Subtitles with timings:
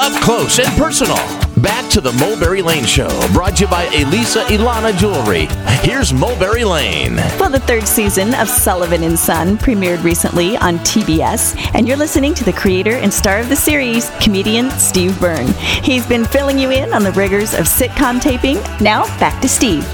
[0.00, 1.16] up close and personal.
[1.60, 5.46] Back to the Mulberry Lane Show, brought to you by Elisa Ilana Jewelry.
[5.86, 7.16] Here's Mulberry Lane.
[7.38, 12.32] Well, the third season of Sullivan and Son premiered recently on TBS, and you're listening
[12.34, 15.48] to the creator and star of the series, comedian Steve Byrne.
[15.82, 18.56] He's been filling you in on the rigors of sitcom taping.
[18.80, 19.86] Now, back to Steve.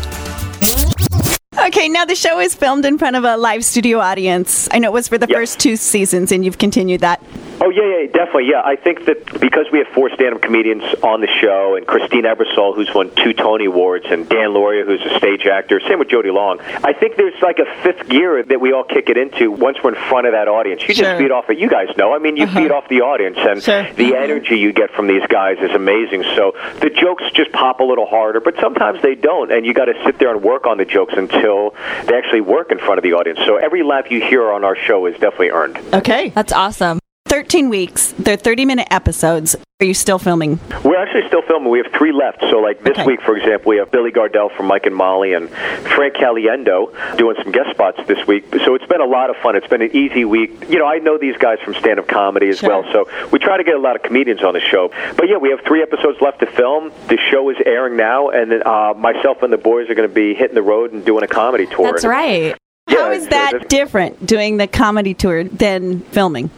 [1.66, 4.68] Okay, now the show is filmed in front of a live studio audience.
[4.70, 5.36] I know it was for the Yep.
[5.36, 7.20] first two seasons, and you've continued that.
[7.59, 8.48] Oh yeah, yeah, definitely.
[8.50, 12.25] Yeah, I think that because we have four stand-up comedians on the show, and Christine
[12.25, 16.08] Ebersole, who's won two Tony Awards, and Dan Lauria, who's a stage actor, same with
[16.08, 16.61] Jodi Long.
[16.85, 19.94] I think there's like a fifth gear that we all kick it into once we're
[19.94, 20.82] in front of that audience.
[20.86, 21.04] You Sure.
[21.04, 21.58] just feed off it.
[21.58, 22.14] You guys know.
[22.14, 22.61] I mean, you uh-huh.
[22.61, 23.86] feed off the audience, and Sure.
[23.94, 26.25] the energy you get from these guys is amazing.
[26.35, 29.86] So the jokes just pop a little harder, but sometimes they don't, and you got
[29.86, 31.75] to sit there and work on the jokes until
[32.05, 33.38] they actually work in front of the audience.
[33.47, 35.78] So every laugh you hear on our show is definitely earned.
[35.94, 36.28] Okay.
[36.30, 36.98] That's awesome.
[37.36, 39.55] 13 weeks, they're 30 minute episodes.
[39.81, 40.58] Are you still filming?
[40.83, 41.70] We're actually still filming.
[41.70, 42.41] We have three left.
[42.48, 43.05] So, like this Okay.
[43.05, 47.36] week, for example, we have Billy Gardell from Mike and Molly and Frank Caliendo doing
[47.42, 48.47] some guest spots this week.
[48.64, 49.55] So it's been a lot of fun.
[49.55, 50.50] It's been an easy week.
[50.70, 52.70] You know, I know these guys from stand-up comedy as Sure.
[52.70, 52.84] well.
[52.91, 54.91] So we try to get a lot of comedians on the show.
[55.19, 56.91] But yeah, we have three episodes left to film.
[57.08, 60.14] The show is airing now, and then, uh, myself and the boys are going to
[60.14, 61.84] be hitting the road and doing a comedy tour.
[61.92, 62.56] That's right.
[62.88, 66.48] How Yeah, is so that different doing the comedy tour than filming?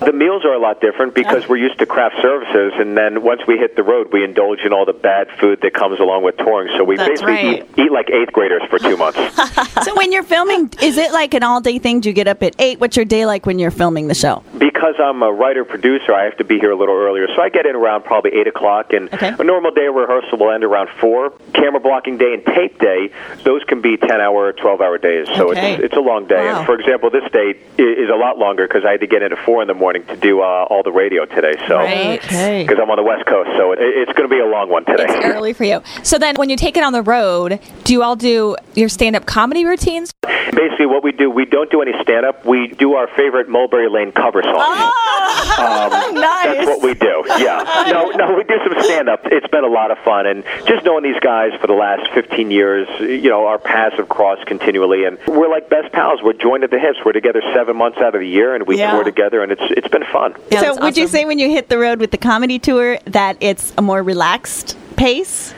[0.00, 3.40] The meals are a lot different because we're used to craft services, and then once
[3.46, 6.36] we hit the road, we indulge in all the bad food that comes along with
[6.36, 6.68] touring.
[6.76, 7.68] So we That's basically right.
[7.78, 9.18] eat, eat like eighth graders for two months.
[9.84, 12.00] so when you're filming, is it like an all day thing?
[12.00, 12.78] Do you get up at 8?
[12.78, 14.42] What's your day like when you're filming the show?
[14.58, 17.26] because I'm a writer producer, I have to be here a little earlier.
[17.34, 19.32] So I get in around probably eight o'clock, and Okay.
[19.38, 21.30] a normal day of rehearsal will end around four.
[21.54, 23.10] Camera blocking day and tape day,
[23.42, 25.26] those can be ten hour, or twelve hour days.
[25.36, 25.74] So Okay.
[25.76, 26.44] it's it's a long day.
[26.44, 26.58] Wow.
[26.58, 29.32] And for example, this day is a lot longer because I had to get in
[29.32, 31.54] at four in the morning to do uh, all the radio today.
[31.68, 32.22] So Right.
[32.24, 32.62] Okay.
[32.66, 34.84] because I'm on the West Coast, so it, it's going to be a long one
[34.84, 35.06] today.
[35.08, 35.82] It's early for you.
[36.02, 39.16] So then when you take it on the road, do you all do your stand
[39.16, 40.12] up comedy routines?
[40.22, 42.44] Basically, what we do, we don't do any stand up.
[42.44, 44.52] We do our favorite Mulberry Lane cover song.
[44.54, 46.44] Um, nice.
[46.56, 47.24] That's what we do.
[47.38, 47.62] Yeah.
[47.90, 49.20] No, no, we do some stand up.
[49.26, 52.50] It's been a lot of fun, and just knowing these guys for the last 15
[52.50, 56.20] years, you know, our paths have crossed continually, and we're like best pals.
[56.22, 56.98] We're joined at the hips.
[57.04, 58.92] We're together seven months out of the year, and we Yeah.
[58.92, 60.34] tour together, and it's it's been fun.
[60.50, 62.98] Yeah, so that's would you say when you hit the road with the comedy tour
[63.04, 65.54] that it's a more relaxed pace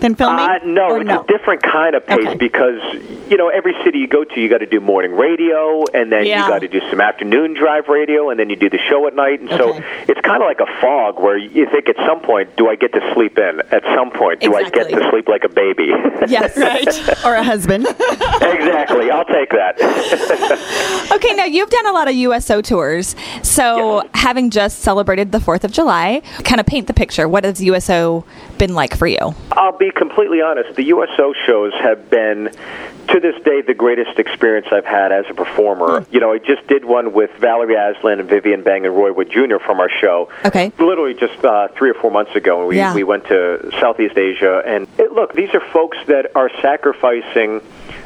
[0.00, 0.40] than filming?
[0.44, 2.34] Uh, no, Or it's a different kind of pace Okay.
[2.36, 2.80] because
[3.30, 6.26] you know every city you go to, you got to do morning radio, and then
[6.26, 6.42] Yeah.
[6.44, 9.14] you got to do some afternoon drive radio, and then you do the show at
[9.14, 9.84] night, and so Okay.
[10.08, 12.92] It's kind of like a fog where you think at some point, do I get
[12.92, 13.60] to sleep in?
[13.70, 15.92] At some point, do I get to sleep like a baby?
[16.28, 17.24] Yes, right.
[17.24, 17.86] or a husband.
[18.40, 19.10] exactly.
[19.10, 21.10] I'll take that.
[21.12, 23.14] Okay, now you've done a lot of USO tours.
[23.42, 24.08] So, Yeah.
[24.14, 27.28] having just celebrated the 4th of July, kind of paint the picture.
[27.28, 28.24] What has USO
[28.58, 29.34] been like for you?
[29.52, 30.74] I'll be completely honest.
[30.76, 32.50] The USO shows have been,
[33.08, 36.00] to this day, the greatest experience I've had as a performer.
[36.02, 36.14] Hmm.
[36.14, 39.30] You know, I just did one with Valerie Azlynn and Vivian Bang and Roy Wood
[39.30, 39.58] Jr.
[39.64, 40.28] from our show.
[40.44, 40.72] Okay.
[40.78, 42.94] Literally just uh, three or four months ago, we, Yeah.
[42.94, 44.62] we went to Southeast Asia.
[44.66, 47.60] And it, look, these are folks that are sacrificing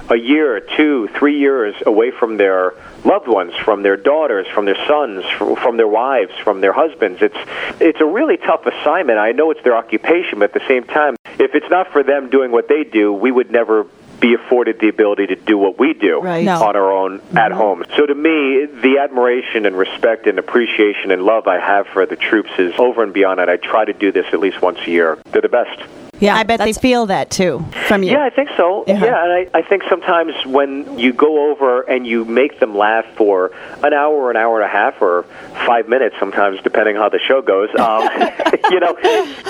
[0.09, 2.75] a year, two, three years away from their
[3.05, 7.21] loved ones, from their daughters, from their sons, from, from their wives, from their husbands.
[7.23, 7.37] It's
[7.81, 9.19] it's a really tough assignment.
[9.19, 12.31] I know it's their occupation, but at the same time, if it's not for them
[12.31, 13.87] doing what they do, we would never
[14.21, 16.45] be afforded the ability to do what we do Right.
[16.45, 16.63] No.
[16.63, 17.39] on our own mm-hmm.
[17.39, 17.85] at home.
[17.97, 22.17] So to me, the admiration and respect and appreciation and love I have for the
[22.17, 23.49] troops is over and beyond it.
[23.49, 25.19] I try to do this at least once a year.
[25.31, 25.83] They're the best.
[26.21, 28.13] Yeah, I bet they feel that too from you.
[28.13, 28.85] Yeah, I think so.
[28.87, 29.05] Yeah.
[29.05, 33.05] Yeah, and I, I think sometimes when you go over and you make them laugh
[33.17, 35.25] for an hour an hour and a half or
[35.67, 38.03] five minutes, sometimes depending how the show goes, um,
[38.71, 38.97] you know,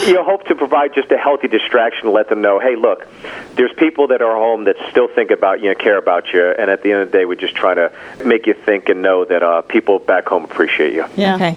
[0.07, 3.07] you hope to provide just a healthy distraction, to let them know, hey, look,
[3.55, 6.71] there's people that are home that still think about you and care about you, and
[6.71, 7.93] at the end of the day, we just try to
[8.25, 11.05] make you think and know that uh, people back home appreciate you.
[11.17, 11.37] Yeah.
[11.37, 11.57] Okay.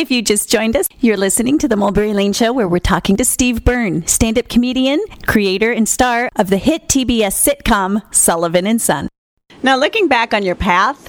[0.00, 3.18] If you just joined us, you're listening to the Mulberry Lane Show where we're talking
[3.18, 8.66] to Steve Byrne, stand up comedian, creator, and star of the hit TBS sitcom Sullivan
[8.66, 9.10] and Son.
[9.62, 11.08] Now, looking back on your path,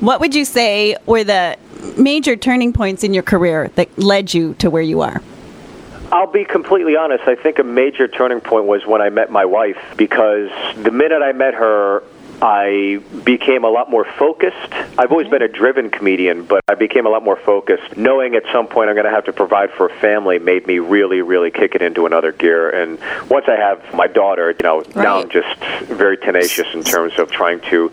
[0.00, 1.58] what would you say were the
[1.98, 5.20] major turning points in your career that led you to where you are?
[6.10, 7.24] I'll be completely honest.
[7.28, 10.48] I think a major turning point was when I met my wife because
[10.82, 12.02] the minute I met her,
[12.42, 14.72] I became a lot more focused.
[14.98, 17.96] I've always been a driven comedian, but I became a lot more focused.
[17.96, 20.78] Knowing at some point I'm going to have to provide for a family made me
[20.78, 22.70] really, really kick it into another gear.
[22.70, 22.98] And
[23.28, 27.30] once I have my daughter, you know, now I'm just very tenacious in terms of
[27.30, 27.90] trying to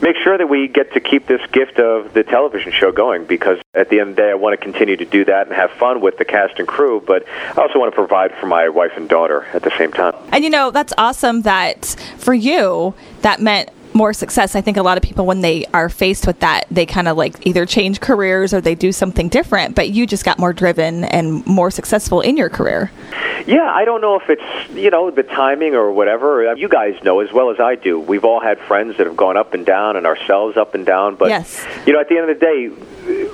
[0.00, 3.58] make sure that we get to keep this gift of the television show going because
[3.74, 5.70] at the end of the day, I want to continue to do that and have
[5.72, 8.92] fun with the cast and crew, but I also want to provide for my wife
[8.96, 10.14] and daughter at the same time.
[10.30, 11.84] And you know, that's awesome that
[12.18, 14.54] for you, that meant more success.
[14.54, 17.16] I think a lot of people, when they are faced with that, they kind of
[17.16, 21.04] like either change careers or they do something different, but you just got more driven
[21.04, 22.90] and more successful in your career.
[23.46, 26.54] Yeah, I don't know if it's, you know, the timing or whatever.
[26.54, 27.98] You guys know as well as I do.
[27.98, 31.16] We've all had friends that have gone up and down and ourselves up and down.
[31.16, 31.64] But, Yes.
[31.86, 32.70] you know, at the end of the day,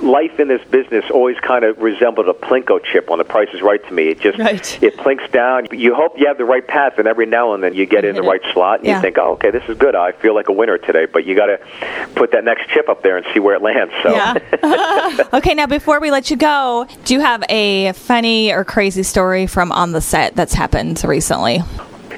[0.01, 3.61] life in this business always kind of resembled a Plinko chip on the price is
[3.61, 4.09] right to me.
[4.09, 4.83] It just, Right.
[4.83, 5.67] it plinks down.
[5.71, 8.15] You hope you have the right path, and every now and then you get in
[8.15, 8.27] the it.
[8.27, 8.95] right slot and Yeah.
[8.95, 9.95] you think, oh, okay, this is good.
[9.95, 11.05] I feel like a winner today.
[11.05, 11.59] But you got to
[12.15, 13.93] put that next chip up there and see where it lands.
[14.03, 14.11] So.
[14.11, 15.27] Yeah.
[15.33, 19.45] okay, now before we let you go, do you have a funny or crazy story
[19.47, 21.59] from on the set that's happened recently?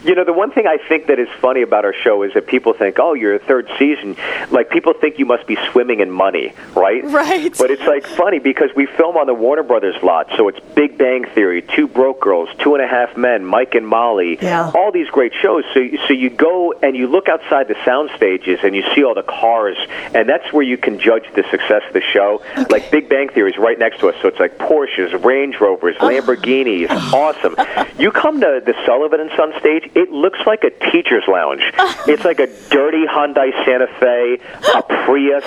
[0.04, 2.48] You know, the one thing I think that is funny about our show is that
[2.48, 4.16] people think, oh, you're a third season.
[4.50, 7.04] Like, people think you must be swimming in money, right?
[7.04, 7.56] Right.
[7.58, 10.28] But it's like funny because we film on the Warner Brothers lot.
[10.38, 13.88] So it's Big Bang Theory, Two Broke Girls, Two and a Half Men, Mike and
[13.88, 14.72] Molly, Yeah.
[14.74, 15.64] all these great shows.
[15.74, 19.14] So, so you go and you look outside the sound stages and you see all
[19.14, 19.78] the cars,
[20.16, 22.42] and that's where you can judge the success of the show.
[22.70, 24.16] Like, Big Bang Theory is right next to us.
[24.22, 26.10] So it's like Porsches, Range Rovers, oh.
[26.10, 26.90] Lamborghinis.
[27.14, 27.56] awesome.
[28.00, 31.62] You come to the Sullivan and Son stage, it looks like a teacher's lounge.
[32.08, 34.40] it's like a dirty Hyundai Santa Fe,
[34.76, 35.46] a Prius.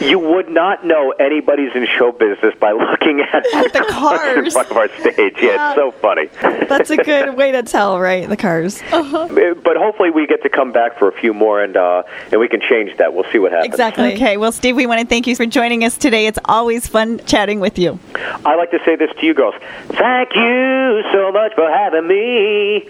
[0.00, 4.52] You would not know anybody's in show business by looking at the in cars.
[4.52, 5.34] front of our stage.
[5.40, 6.28] Yeah, it's so uh, funny.
[6.68, 8.28] That's a good way to tell, right?
[8.28, 8.80] The cars.
[8.92, 9.18] Uh-huh.
[9.18, 12.40] Uh, but hopefully we get to come back for a few more and uh, and
[12.40, 13.14] we can change that.
[13.14, 13.72] We'll see what happens.
[13.72, 14.14] Exactly.
[14.14, 16.26] Okay, well, Steve, we want to thank you for joining us today.
[16.26, 17.98] It's always fun chatting with you.
[18.14, 19.54] I like to say this to you girls.
[19.88, 22.88] Thank you so much for having me.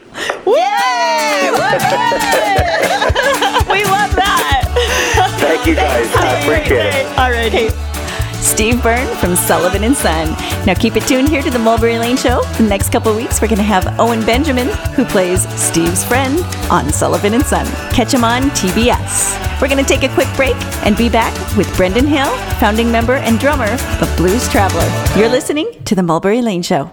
[0.80, 1.50] Yay!
[3.70, 4.64] we love that.
[5.38, 6.08] Thank you guys.
[6.16, 7.06] I appreciate it.
[7.18, 7.46] All right.
[7.46, 7.68] Okay.
[8.40, 10.28] Steve Byrne from Sullivan and Son.
[10.66, 12.42] Now keep it tuned here to the Mulberry Lane Show.
[12.58, 16.38] The next couple weeks, we're going to have Owen Benjamin, who plays Steve's friend
[16.70, 17.64] on Sullivan and Son.
[17.92, 19.60] Catch him on TBS.
[19.60, 23.14] We're going to take a quick break and be back with Brendan Hill, founding member
[23.14, 24.88] and drummer of Blues Traveler.
[25.18, 26.90] You're listening to the Mulberry Lane Show.